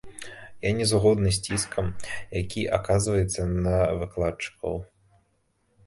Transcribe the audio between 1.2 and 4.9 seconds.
з ціскам, які аказваецца на выкладчыкаў.